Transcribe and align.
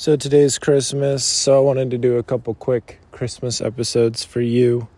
So 0.00 0.16
today's 0.16 0.58
Christmas, 0.58 1.22
so 1.26 1.58
I 1.58 1.60
wanted 1.60 1.90
to 1.90 1.98
do 1.98 2.16
a 2.16 2.22
couple 2.22 2.54
quick 2.54 3.00
Christmas 3.12 3.60
episodes 3.60 4.24
for 4.24 4.40
you. 4.40 4.88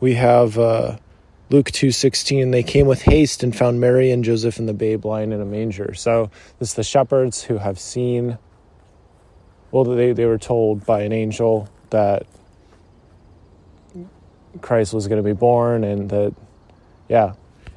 We 0.00 0.14
have 0.14 0.58
uh, 0.58 0.96
Luke 1.50 1.70
2:16, 1.70 2.50
they 2.50 2.64
came 2.64 2.88
with 2.88 3.02
haste 3.02 3.44
and 3.44 3.54
found 3.54 3.80
Mary 3.80 4.10
and 4.10 4.24
Joseph 4.24 4.58
and 4.58 4.68
the 4.68 4.72
babe 4.74 5.04
lying 5.04 5.30
in 5.30 5.40
a 5.40 5.44
manger. 5.44 5.94
So 5.94 6.28
this 6.58 6.70
is 6.70 6.74
the 6.74 6.82
shepherds 6.82 7.44
who 7.44 7.58
have 7.58 7.78
seen 7.78 8.36
well 9.70 9.84
they, 9.84 10.12
they 10.12 10.26
were 10.26 10.38
told 10.38 10.84
by 10.84 11.02
an 11.02 11.12
angel 11.12 11.68
that 11.90 12.26
Christ 14.60 14.92
was 14.92 15.06
going 15.06 15.22
to 15.22 15.28
be 15.28 15.38
born 15.38 15.84
and 15.84 16.10
that 16.10 16.34
yeah. 17.08 17.34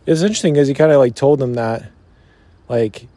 It's 0.07 0.23
interesting 0.23 0.55
because 0.55 0.67
he 0.67 0.73
kind 0.73 0.91
of 0.91 0.97
like 0.97 1.13
told 1.13 1.37
them 1.37 1.53
that 1.53 1.91
like 2.67 3.07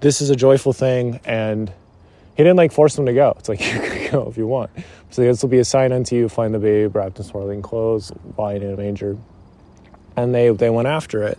this 0.00 0.20
is 0.20 0.30
a 0.30 0.36
joyful 0.36 0.72
thing 0.72 1.20
and 1.24 1.72
he 2.36 2.42
didn't 2.42 2.56
like 2.56 2.72
force 2.72 2.96
them 2.96 3.06
to 3.06 3.14
go. 3.14 3.34
It's 3.38 3.48
like 3.48 3.60
you 3.74 3.80
can 3.80 4.12
go 4.12 4.28
if 4.28 4.36
you 4.36 4.46
want. 4.46 4.70
So 5.10 5.22
this 5.22 5.42
will 5.42 5.48
be 5.48 5.58
a 5.58 5.64
sign 5.64 5.92
unto 5.92 6.16
you 6.16 6.28
find 6.28 6.52
the 6.52 6.58
babe 6.58 6.94
wrapped 6.94 7.18
in 7.18 7.24
swaddling 7.24 7.62
clothes 7.62 8.12
lying 8.36 8.62
in 8.62 8.72
a 8.72 8.76
manger. 8.76 9.16
And 10.16 10.34
they 10.34 10.50
they 10.50 10.70
went 10.70 10.88
after 10.88 11.22
it. 11.22 11.38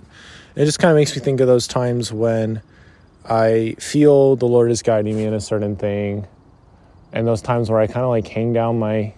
It 0.55 0.65
just 0.65 0.79
kind 0.79 0.91
of 0.91 0.97
makes 0.97 1.15
me 1.15 1.21
think 1.21 1.39
of 1.39 1.47
those 1.47 1.67
times 1.67 2.11
when 2.11 2.61
i 3.29 3.75
feel 3.77 4.35
the 4.37 4.47
lord 4.47 4.71
is 4.71 4.81
guiding 4.81 5.17
me 5.17 5.25
in 5.25 5.33
a 5.33 5.41
certain 5.41 5.75
thing 5.75 6.25
and 7.11 7.27
those 7.27 7.41
times 7.41 7.69
where 7.69 7.79
i 7.79 7.85
kind 7.85 8.03
of 8.03 8.09
like 8.09 8.27
hang 8.27 8.53
down 8.53 8.79
my 8.79 9.13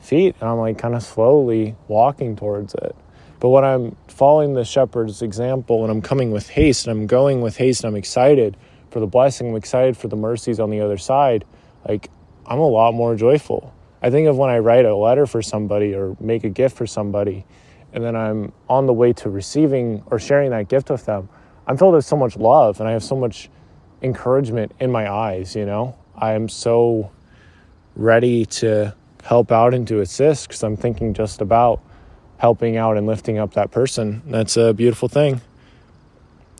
feet 0.00 0.36
and 0.40 0.48
i'm 0.48 0.58
like 0.58 0.78
kind 0.78 0.94
of 0.94 1.02
slowly 1.02 1.74
walking 1.88 2.36
towards 2.36 2.74
it. 2.74 2.94
But 3.40 3.48
when 3.48 3.64
i'm 3.64 3.96
following 4.08 4.54
the 4.54 4.64
shepherd's 4.64 5.20
example 5.20 5.82
and 5.82 5.90
i'm 5.90 6.00
coming 6.00 6.30
with 6.30 6.48
haste 6.48 6.86
and 6.86 6.98
i'm 6.98 7.06
going 7.06 7.40
with 7.40 7.56
haste 7.56 7.84
and 7.84 7.88
i'm 7.92 7.96
excited 7.96 8.56
for 8.90 9.00
the 9.00 9.06
blessing. 9.06 9.50
I'm 9.50 9.56
excited 9.56 9.96
for 9.96 10.08
the 10.08 10.16
mercies 10.16 10.60
on 10.60 10.70
the 10.70 10.80
other 10.80 10.98
side. 10.98 11.44
Like, 11.88 12.10
I'm 12.46 12.58
a 12.58 12.68
lot 12.68 12.94
more 12.94 13.14
joyful. 13.14 13.74
I 14.02 14.10
think 14.10 14.28
of 14.28 14.36
when 14.36 14.50
I 14.50 14.58
write 14.58 14.84
a 14.84 14.96
letter 14.96 15.26
for 15.26 15.42
somebody 15.42 15.94
or 15.94 16.16
make 16.20 16.44
a 16.44 16.48
gift 16.48 16.76
for 16.76 16.86
somebody, 16.86 17.44
and 17.92 18.02
then 18.02 18.16
I'm 18.16 18.52
on 18.68 18.86
the 18.86 18.92
way 18.92 19.12
to 19.14 19.30
receiving 19.30 20.02
or 20.06 20.18
sharing 20.18 20.50
that 20.50 20.68
gift 20.68 20.90
with 20.90 21.06
them. 21.06 21.28
I'm 21.66 21.76
filled 21.76 21.94
with 21.94 22.04
so 22.04 22.16
much 22.16 22.36
love 22.36 22.80
and 22.80 22.88
I 22.88 22.92
have 22.92 23.04
so 23.04 23.16
much 23.16 23.50
encouragement 24.02 24.72
in 24.80 24.90
my 24.90 25.10
eyes, 25.10 25.54
you 25.54 25.66
know? 25.66 25.96
I 26.16 26.32
am 26.32 26.48
so 26.48 27.10
ready 27.94 28.46
to 28.46 28.94
help 29.22 29.52
out 29.52 29.74
and 29.74 29.86
to 29.88 30.00
assist 30.00 30.48
because 30.48 30.62
I'm 30.62 30.76
thinking 30.76 31.14
just 31.14 31.40
about 31.40 31.80
helping 32.38 32.76
out 32.76 32.96
and 32.96 33.06
lifting 33.06 33.38
up 33.38 33.54
that 33.54 33.70
person. 33.70 34.22
That's 34.26 34.56
a 34.56 34.72
beautiful 34.72 35.08
thing. 35.08 35.42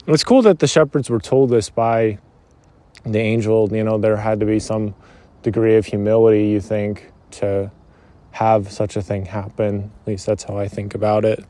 It's 0.06 0.24
cool 0.24 0.42
that 0.42 0.58
the 0.58 0.66
shepherds 0.66 1.10
were 1.10 1.20
told 1.20 1.50
this 1.50 1.68
by 1.68 2.18
the 3.04 3.18
angel. 3.18 3.74
You 3.74 3.84
know, 3.84 3.98
there 3.98 4.16
had 4.16 4.40
to 4.40 4.46
be 4.46 4.58
some 4.58 4.94
degree 5.42 5.76
of 5.76 5.86
humility, 5.86 6.48
you 6.48 6.60
think, 6.60 7.12
to 7.32 7.70
have 8.32 8.72
such 8.72 8.96
a 8.96 9.02
thing 9.02 9.26
happen. 9.26 9.90
At 10.02 10.08
least 10.08 10.26
that's 10.26 10.44
how 10.44 10.56
I 10.56 10.68
think 10.68 10.94
about 10.94 11.24
it. 11.24 11.44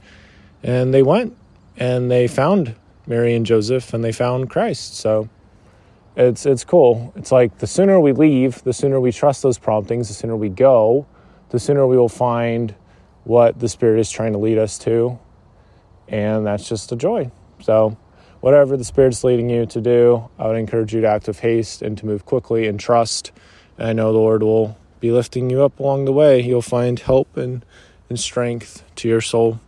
And 0.62 0.92
they 0.92 1.02
went 1.02 1.36
and 1.76 2.10
they 2.10 2.26
found 2.26 2.74
Mary 3.06 3.34
and 3.34 3.46
Joseph 3.46 3.94
and 3.94 4.02
they 4.02 4.12
found 4.12 4.50
Christ. 4.50 4.96
So 4.96 5.28
it's 6.16 6.44
it's 6.44 6.64
cool. 6.64 7.12
It's 7.16 7.32
like 7.32 7.58
the 7.58 7.66
sooner 7.66 8.00
we 8.00 8.12
leave, 8.12 8.62
the 8.64 8.72
sooner 8.72 9.00
we 9.00 9.12
trust 9.12 9.42
those 9.42 9.58
promptings, 9.58 10.08
the 10.08 10.14
sooner 10.14 10.36
we 10.36 10.48
go, 10.48 11.06
the 11.50 11.60
sooner 11.60 11.86
we 11.86 11.96
will 11.96 12.08
find 12.08 12.74
what 13.24 13.60
the 13.60 13.68
Spirit 13.68 14.00
is 14.00 14.10
trying 14.10 14.32
to 14.32 14.38
lead 14.38 14.58
us 14.58 14.78
to. 14.78 15.18
And 16.08 16.44
that's 16.44 16.68
just 16.68 16.90
a 16.90 16.96
joy. 16.96 17.30
So 17.60 17.96
whatever 18.40 18.76
the 18.76 18.84
Spirit's 18.84 19.24
leading 19.24 19.50
you 19.50 19.66
to 19.66 19.80
do, 19.80 20.28
I 20.38 20.46
would 20.46 20.56
encourage 20.56 20.94
you 20.94 21.00
to 21.00 21.08
act 21.08 21.26
with 21.26 21.40
haste 21.40 21.82
and 21.82 21.96
to 21.98 22.06
move 22.06 22.24
quickly 22.24 22.66
and 22.66 22.78
trust. 22.78 23.32
And 23.78 23.88
I 23.88 23.92
know 23.92 24.12
the 24.12 24.18
Lord 24.18 24.42
will 24.42 24.76
be 25.00 25.10
lifting 25.10 25.50
you 25.50 25.62
up 25.62 25.78
along 25.78 26.04
the 26.04 26.12
way. 26.12 26.40
You'll 26.40 26.62
find 26.62 26.98
help 26.98 27.36
and, 27.36 27.64
and 28.08 28.18
strength 28.18 28.84
to 28.96 29.08
your 29.08 29.20
soul. 29.20 29.60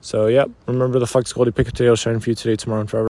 So, 0.00 0.26
yep, 0.26 0.50
remember 0.66 0.98
the 0.98 1.06
Flex 1.06 1.32
Goldie 1.32 1.50
Pick 1.50 1.66
Potato 1.66 1.94
shine 1.96 2.20
for 2.20 2.30
you 2.30 2.36
today, 2.36 2.54
tomorrow, 2.54 2.80
and 2.80 2.90
forever. 2.90 3.06